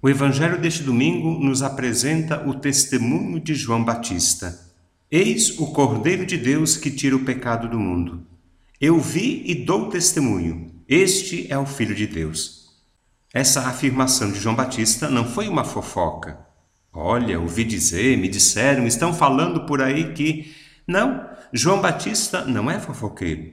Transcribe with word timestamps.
O 0.00 0.08
evangelho 0.08 0.60
deste 0.60 0.84
domingo 0.84 1.44
nos 1.44 1.60
apresenta 1.60 2.48
o 2.48 2.54
testemunho 2.54 3.40
de 3.40 3.52
João 3.52 3.82
Batista. 3.84 4.56
Eis 5.10 5.58
o 5.58 5.66
Cordeiro 5.72 6.24
de 6.24 6.38
Deus 6.38 6.76
que 6.76 6.88
tira 6.88 7.16
o 7.16 7.24
pecado 7.24 7.68
do 7.68 7.80
mundo. 7.80 8.24
Eu 8.80 9.00
vi 9.00 9.42
e 9.44 9.56
dou 9.56 9.88
testemunho. 9.88 10.70
Este 10.88 11.52
é 11.52 11.58
o 11.58 11.66
Filho 11.66 11.96
de 11.96 12.06
Deus. 12.06 12.68
Essa 13.34 13.62
afirmação 13.62 14.30
de 14.30 14.38
João 14.38 14.54
Batista 14.54 15.10
não 15.10 15.24
foi 15.24 15.48
uma 15.48 15.64
fofoca. 15.64 16.38
Olha, 16.92 17.40
ouvi 17.40 17.64
dizer, 17.64 18.16
me 18.18 18.28
disseram, 18.28 18.86
estão 18.86 19.12
falando 19.12 19.66
por 19.66 19.82
aí 19.82 20.12
que. 20.12 20.54
Não, 20.86 21.28
João 21.52 21.80
Batista 21.80 22.44
não 22.44 22.70
é 22.70 22.78
fofoqueiro. 22.78 23.52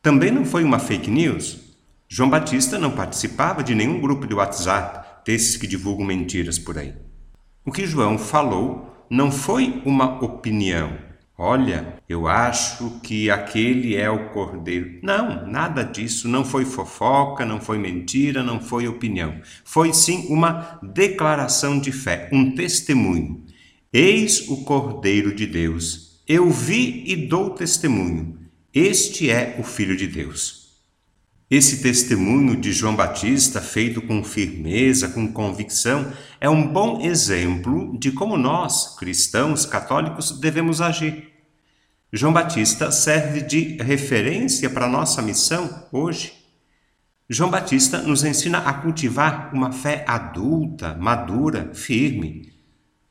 Também 0.00 0.30
não 0.30 0.46
foi 0.46 0.64
uma 0.64 0.78
fake 0.78 1.10
news. 1.10 1.60
João 2.08 2.30
Batista 2.30 2.78
não 2.78 2.90
participava 2.90 3.62
de 3.62 3.74
nenhum 3.74 4.00
grupo 4.00 4.26
de 4.26 4.32
WhatsApp 4.32 5.03
desses 5.24 5.56
que 5.56 5.66
divulgam 5.66 6.06
mentiras 6.06 6.58
por 6.58 6.78
aí. 6.78 6.94
O 7.64 7.72
que 7.72 7.86
João 7.86 8.18
falou 8.18 9.06
não 9.08 9.30
foi 9.30 9.82
uma 9.84 10.22
opinião. 10.22 10.98
Olha, 11.36 11.96
eu 12.08 12.28
acho 12.28 13.00
que 13.02 13.28
aquele 13.28 13.96
é 13.96 14.08
o 14.08 14.30
cordeiro. 14.30 15.00
Não, 15.02 15.46
nada 15.46 15.82
disso. 15.82 16.28
Não 16.28 16.44
foi 16.44 16.64
fofoca, 16.64 17.44
não 17.44 17.60
foi 17.60 17.76
mentira, 17.76 18.42
não 18.42 18.60
foi 18.60 18.86
opinião. 18.86 19.40
Foi 19.64 19.92
sim 19.92 20.26
uma 20.28 20.78
declaração 20.80 21.78
de 21.78 21.90
fé, 21.90 22.28
um 22.32 22.54
testemunho. 22.54 23.44
Eis 23.92 24.48
o 24.48 24.64
cordeiro 24.64 25.34
de 25.34 25.46
Deus. 25.46 26.22
Eu 26.26 26.50
vi 26.50 27.02
e 27.06 27.16
dou 27.16 27.50
testemunho. 27.50 28.38
Este 28.72 29.28
é 29.28 29.56
o 29.58 29.62
Filho 29.62 29.96
de 29.96 30.06
Deus. 30.06 30.63
Esse 31.50 31.82
testemunho 31.82 32.56
de 32.56 32.72
João 32.72 32.96
Batista, 32.96 33.60
feito 33.60 34.00
com 34.00 34.24
firmeza, 34.24 35.08
com 35.08 35.30
convicção, 35.30 36.10
é 36.40 36.48
um 36.48 36.66
bom 36.66 37.02
exemplo 37.02 37.98
de 37.98 38.10
como 38.10 38.38
nós, 38.38 38.96
cristãos 38.96 39.66
católicos, 39.66 40.40
devemos 40.40 40.80
agir. 40.80 41.32
João 42.10 42.32
Batista 42.32 42.90
serve 42.90 43.42
de 43.42 43.76
referência 43.82 44.70
para 44.70 44.86
a 44.86 44.88
nossa 44.88 45.20
missão 45.20 45.86
hoje. 45.92 46.32
João 47.28 47.50
Batista 47.50 47.98
nos 48.00 48.24
ensina 48.24 48.58
a 48.58 48.72
cultivar 48.72 49.50
uma 49.52 49.70
fé 49.70 50.02
adulta, 50.08 50.94
madura, 50.94 51.70
firme. 51.74 52.54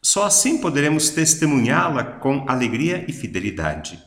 Só 0.02 0.25
assim 0.25 0.57
poderemos 0.57 1.11
testemunhá-la 1.11 2.03
com 2.03 2.45
alegria 2.47 3.05
e 3.07 3.13
fidelidade, 3.13 4.02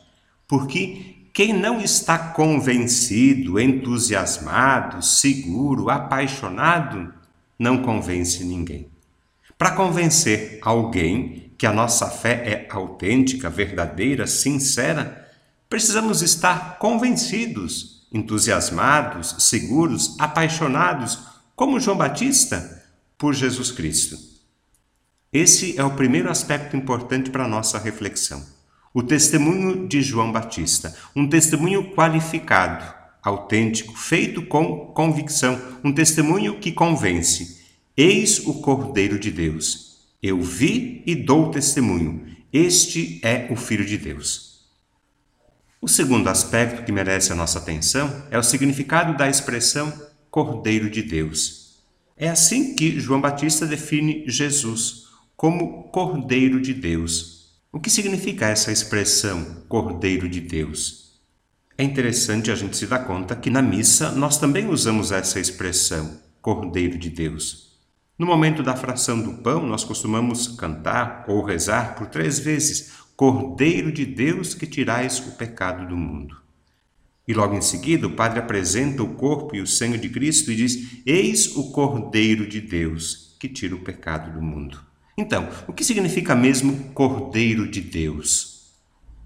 porque 0.47 1.16
quem 1.37 1.53
não 1.53 1.79
está 1.79 2.17
convencido, 2.17 3.59
entusiasmado, 3.59 5.05
seguro, 5.05 5.87
apaixonado, 5.87 7.13
não 7.59 7.83
convence 7.83 8.43
ninguém. 8.43 8.89
Para 9.55 9.75
convencer 9.75 10.57
alguém 10.63 11.53
que 11.55 11.67
a 11.67 11.71
nossa 11.71 12.09
fé 12.09 12.31
é 12.43 12.67
autêntica, 12.71 13.51
verdadeira, 13.51 14.25
sincera, 14.25 15.29
precisamos 15.69 16.23
estar 16.23 16.79
convencidos, 16.79 18.07
entusiasmados, 18.11 19.35
seguros, 19.37 20.15
apaixonados, 20.19 21.19
como 21.55 21.79
João 21.79 21.97
Batista, 21.97 22.83
por 23.15 23.35
Jesus 23.35 23.69
Cristo. 23.69 24.17
Esse 25.31 25.77
é 25.77 25.83
o 25.83 25.95
primeiro 25.95 26.31
aspecto 26.31 26.75
importante 26.75 27.29
para 27.29 27.45
a 27.45 27.47
nossa 27.47 27.77
reflexão. 27.77 28.56
O 28.97 29.03
testemunho 29.03 29.87
de 29.87 30.01
João 30.01 30.31
Batista, 30.31 30.91
um 31.15 31.29
testemunho 31.29 31.91
qualificado, 31.91 32.83
autêntico, 33.21 33.95
feito 33.95 34.41
com 34.41 34.87
convicção, 34.87 35.61
um 35.83 35.93
testemunho 35.93 36.59
que 36.59 36.71
convence. 36.71 37.61
Eis 37.95 38.39
o 38.39 38.55
Cordeiro 38.55 39.19
de 39.19 39.29
Deus. 39.29 39.99
Eu 40.19 40.41
vi 40.41 41.03
e 41.05 41.13
dou 41.13 41.51
testemunho. 41.51 42.25
Este 42.51 43.21
é 43.23 43.47
o 43.51 43.55
Filho 43.55 43.85
de 43.85 43.99
Deus. 43.99 44.67
O 45.79 45.87
segundo 45.87 46.27
aspecto 46.27 46.83
que 46.83 46.91
merece 46.91 47.31
a 47.31 47.35
nossa 47.35 47.59
atenção 47.59 48.23
é 48.31 48.39
o 48.39 48.43
significado 48.43 49.15
da 49.15 49.29
expressão 49.29 49.93
Cordeiro 50.31 50.89
de 50.89 51.03
Deus. 51.03 51.83
É 52.17 52.29
assim 52.29 52.73
que 52.73 52.99
João 52.99 53.21
Batista 53.21 53.67
define 53.67 54.23
Jesus, 54.25 55.03
como 55.35 55.83
Cordeiro 55.89 56.59
de 56.59 56.73
Deus, 56.73 57.36
o 57.71 57.79
que 57.79 57.89
significa 57.89 58.47
essa 58.47 58.71
expressão 58.71 59.63
Cordeiro 59.67 60.29
de 60.29 60.39
Deus? 60.39 61.19
É 61.77 61.83
interessante 61.83 62.49
a 62.49 62.55
gente 62.55 62.77
se 62.77 62.87
dar 62.87 62.99
conta 62.99 63.35
que 63.35 63.49
na 63.49 63.61
missa 63.61 64.11
nós 64.11 64.37
também 64.37 64.67
usamos 64.69 65.11
essa 65.11 65.39
expressão 65.39 66.19
Cordeiro 66.41 66.97
de 66.97 67.09
Deus. 67.09 67.77
No 68.17 68.25
momento 68.25 68.63
da 68.63 68.75
fração 68.75 69.21
do 69.21 69.43
pão, 69.43 69.67
nós 69.67 69.83
costumamos 69.83 70.47
cantar 70.47 71.25
ou 71.27 71.43
rezar 71.43 71.95
por 71.95 72.07
três 72.07 72.39
vezes: 72.39 72.93
Cordeiro 73.15 73.91
de 73.91 74.05
Deus 74.05 74.53
que 74.53 74.65
tirais 74.65 75.19
o 75.19 75.31
pecado 75.31 75.87
do 75.87 75.97
mundo. 75.97 76.37
E 77.27 77.33
logo 77.33 77.53
em 77.53 77.61
seguida, 77.61 78.07
o 78.07 78.15
Padre 78.15 78.39
apresenta 78.39 79.03
o 79.03 79.15
corpo 79.15 79.55
e 79.55 79.61
o 79.61 79.67
sangue 79.67 79.97
de 79.97 80.09
Cristo 80.09 80.51
e 80.51 80.55
diz: 80.55 81.03
Eis 81.05 81.55
o 81.55 81.69
Cordeiro 81.71 82.47
de 82.47 82.61
Deus 82.61 83.35
que 83.37 83.49
tira 83.49 83.75
o 83.75 83.83
pecado 83.83 84.31
do 84.31 84.41
mundo. 84.41 84.86
Então, 85.19 85.49
o 85.67 85.73
que 85.73 85.83
significa 85.83 86.35
mesmo 86.35 86.91
Cordeiro 86.93 87.67
de 87.67 87.81
Deus? 87.81 88.57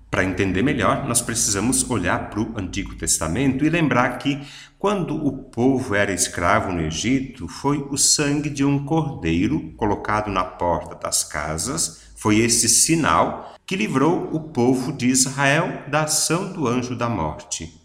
Para 0.10 0.24
entender 0.24 0.62
melhor, 0.62 1.06
nós 1.06 1.22
precisamos 1.22 1.90
olhar 1.90 2.30
para 2.30 2.40
o 2.40 2.58
Antigo 2.58 2.96
Testamento 2.96 3.66
e 3.66 3.70
lembrar 3.70 4.18
que, 4.18 4.42
quando 4.80 5.14
o 5.14 5.32
povo 5.32 5.94
era 5.94 6.14
escravo 6.14 6.72
no 6.72 6.80
Egito, 6.80 7.46
foi 7.46 7.86
o 7.90 7.98
sangue 7.98 8.50
de 8.50 8.64
um 8.64 8.86
cordeiro 8.86 9.74
colocado 9.76 10.32
na 10.32 10.46
porta 10.46 10.96
das 10.96 11.26
casas, 11.26 12.04
foi 12.16 12.40
esse 12.40 12.70
sinal 12.70 13.54
que 13.66 13.76
livrou 13.76 14.34
o 14.34 14.40
povo 14.40 14.94
de 14.94 15.08
Israel 15.08 15.90
da 15.90 16.04
ação 16.04 16.54
do 16.54 16.70
anjo 16.70 16.96
da 16.96 17.10
morte. 17.10 17.82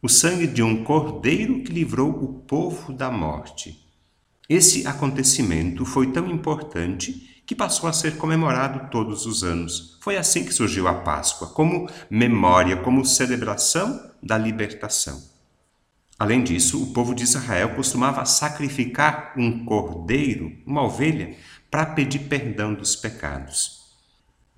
O 0.00 0.08
sangue 0.08 0.46
de 0.46 0.62
um 0.62 0.84
cordeiro 0.84 1.64
que 1.64 1.72
livrou 1.72 2.10
o 2.10 2.34
povo 2.42 2.92
da 2.92 3.10
morte. 3.10 3.89
Esse 4.50 4.84
acontecimento 4.84 5.84
foi 5.84 6.10
tão 6.10 6.28
importante 6.28 7.40
que 7.46 7.54
passou 7.54 7.88
a 7.88 7.92
ser 7.92 8.16
comemorado 8.16 8.90
todos 8.90 9.24
os 9.24 9.44
anos. 9.44 9.96
Foi 10.02 10.16
assim 10.16 10.42
que 10.42 10.52
surgiu 10.52 10.88
a 10.88 10.94
Páscoa, 10.94 11.50
como 11.50 11.88
memória, 12.10 12.76
como 12.78 13.04
celebração 13.04 14.10
da 14.20 14.36
libertação. 14.36 15.22
Além 16.18 16.42
disso, 16.42 16.82
o 16.82 16.92
povo 16.92 17.14
de 17.14 17.22
Israel 17.22 17.76
costumava 17.76 18.24
sacrificar 18.24 19.34
um 19.36 19.64
cordeiro, 19.64 20.50
uma 20.66 20.82
ovelha, 20.82 21.36
para 21.70 21.86
pedir 21.86 22.18
perdão 22.18 22.74
dos 22.74 22.96
pecados. 22.96 23.94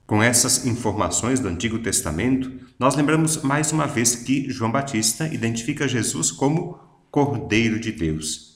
Com 0.07 0.23
essas 0.23 0.65
informações 0.65 1.39
do 1.39 1.49
Antigo 1.49 1.79
Testamento, 1.79 2.51
nós 2.79 2.97
lembramos 2.97 3.43
mais 3.43 3.73
uma 3.73 3.87
vez 3.87 4.15
que 4.15 4.49
João 4.49 4.73
Batista 4.73 5.27
identifica 5.27 5.87
Jesus 5.87 6.31
como 6.33 6.79
Cordeiro 7.11 7.79
de 7.79 7.93
Deus 7.93 8.52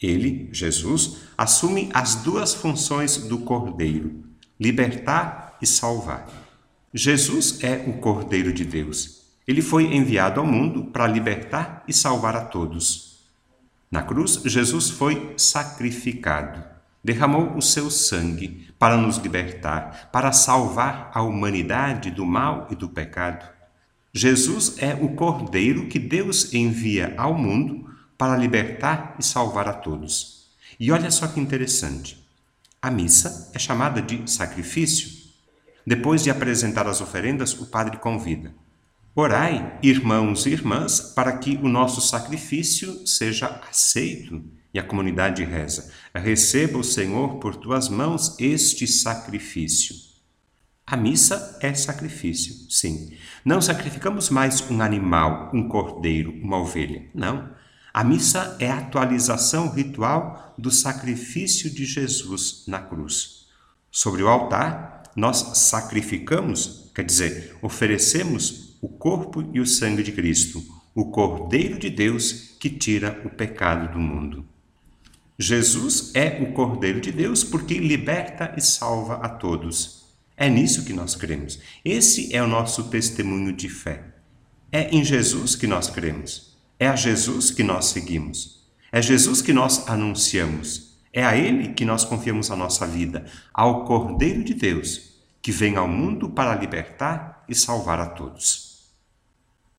ele, 0.00 0.48
Jesus, 0.52 1.22
assume 1.36 1.90
as 1.92 2.16
duas 2.16 2.54
funções 2.54 3.16
do 3.16 3.38
Cordeiro: 3.38 4.24
libertar 4.58 5.56
e 5.60 5.66
salvar. 5.66 6.28
Jesus 6.94 7.62
é 7.62 7.84
o 7.86 7.94
Cordeiro 7.94 8.52
de 8.52 8.64
Deus. 8.64 9.18
Ele 9.46 9.60
foi 9.60 9.94
enviado 9.94 10.40
ao 10.40 10.46
mundo 10.46 10.84
para 10.84 11.06
libertar 11.06 11.82
e 11.88 11.92
salvar 11.92 12.36
a 12.36 12.44
todos. 12.44 13.18
Na 13.90 14.02
cruz, 14.02 14.42
Jesus 14.44 14.90
foi 14.90 15.34
sacrificado, 15.36 16.62
derramou 17.02 17.56
o 17.56 17.62
seu 17.62 17.90
sangue 17.90 18.68
para 18.78 18.96
nos 18.96 19.16
libertar, 19.16 20.10
para 20.12 20.30
salvar 20.32 21.10
a 21.14 21.22
humanidade 21.22 22.10
do 22.10 22.26
mal 22.26 22.68
e 22.70 22.76
do 22.76 22.88
pecado. 22.88 23.48
Jesus 24.12 24.76
é 24.78 24.94
o 24.94 25.14
Cordeiro 25.14 25.86
que 25.86 25.98
Deus 25.98 26.52
envia 26.52 27.14
ao 27.16 27.34
mundo 27.34 27.88
para 28.18 28.36
libertar 28.36 29.14
e 29.18 29.22
salvar 29.22 29.68
a 29.68 29.72
todos. 29.72 30.48
E 30.78 30.90
olha 30.90 31.10
só 31.10 31.28
que 31.28 31.40
interessante. 31.40 32.26
A 32.82 32.90
missa 32.90 33.50
é 33.54 33.58
chamada 33.58 34.02
de 34.02 34.28
sacrifício. 34.30 35.16
Depois 35.86 36.22
de 36.22 36.30
apresentar 36.30 36.86
as 36.86 37.00
oferendas, 37.00 37.54
o 37.54 37.66
padre 37.66 37.96
convida: 37.96 38.52
Orai, 39.14 39.78
irmãos 39.82 40.46
e 40.46 40.50
irmãs, 40.50 41.00
para 41.00 41.38
que 41.38 41.56
o 41.62 41.68
nosso 41.68 42.00
sacrifício 42.00 43.06
seja 43.06 43.60
aceito. 43.68 44.44
E 44.72 44.78
a 44.78 44.82
comunidade 44.82 45.42
reza: 45.44 45.92
Receba 46.14 46.78
o 46.78 46.84
Senhor 46.84 47.36
por 47.36 47.56
tuas 47.56 47.88
mãos 47.88 48.36
este 48.38 48.86
sacrifício. 48.86 50.08
A 50.86 50.96
missa 50.96 51.58
é 51.60 51.74
sacrifício, 51.74 52.54
sim. 52.70 53.12
Não 53.44 53.60
sacrificamos 53.60 54.30
mais 54.30 54.70
um 54.70 54.80
animal, 54.80 55.50
um 55.52 55.68
cordeiro, 55.68 56.32
uma 56.42 56.58
ovelha. 56.58 57.04
Não. 57.14 57.50
A 57.98 58.04
missa 58.04 58.56
é 58.60 58.70
a 58.70 58.78
atualização 58.78 59.72
ritual 59.72 60.54
do 60.56 60.70
sacrifício 60.70 61.68
de 61.68 61.84
Jesus 61.84 62.62
na 62.68 62.78
cruz. 62.78 63.48
Sobre 63.90 64.22
o 64.22 64.28
altar, 64.28 65.02
nós 65.16 65.58
sacrificamos, 65.58 66.92
quer 66.94 67.04
dizer, 67.04 67.56
oferecemos 67.60 68.78
o 68.80 68.88
corpo 68.88 69.50
e 69.52 69.58
o 69.58 69.66
sangue 69.66 70.04
de 70.04 70.12
Cristo, 70.12 70.64
o 70.94 71.06
Cordeiro 71.06 71.76
de 71.76 71.90
Deus 71.90 72.54
que 72.60 72.70
tira 72.70 73.20
o 73.24 73.30
pecado 73.30 73.92
do 73.92 73.98
mundo. 73.98 74.46
Jesus 75.36 76.12
é 76.14 76.40
o 76.40 76.52
Cordeiro 76.52 77.00
de 77.00 77.10
Deus 77.10 77.42
porque 77.42 77.74
liberta 77.78 78.54
e 78.56 78.60
salva 78.60 79.14
a 79.14 79.28
todos. 79.28 80.04
É 80.36 80.48
nisso 80.48 80.84
que 80.84 80.92
nós 80.92 81.16
cremos. 81.16 81.58
Esse 81.84 82.32
é 82.32 82.40
o 82.40 82.46
nosso 82.46 82.84
testemunho 82.90 83.52
de 83.52 83.68
fé. 83.68 84.04
É 84.70 84.88
em 84.94 85.02
Jesus 85.02 85.56
que 85.56 85.66
nós 85.66 85.90
cremos. 85.90 86.47
É 86.78 86.86
a 86.86 86.94
Jesus 86.96 87.50
que 87.50 87.62
nós 87.62 87.86
seguimos. 87.86 88.64
É 88.92 89.02
Jesus 89.02 89.42
que 89.42 89.52
nós 89.52 89.88
anunciamos. 89.88 90.96
É 91.12 91.24
a 91.24 91.36
Ele 91.36 91.74
que 91.74 91.84
nós 91.84 92.04
confiamos 92.04 92.50
a 92.50 92.56
nossa 92.56 92.86
vida, 92.86 93.26
ao 93.52 93.84
Cordeiro 93.84 94.44
de 94.44 94.54
Deus, 94.54 95.14
que 95.42 95.50
vem 95.50 95.76
ao 95.76 95.88
mundo 95.88 96.28
para 96.28 96.54
libertar 96.54 97.44
e 97.48 97.54
salvar 97.54 97.98
a 97.98 98.06
todos. 98.06 98.67